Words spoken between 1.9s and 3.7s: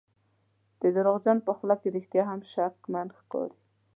رښتیا هم شکمن ښکاري.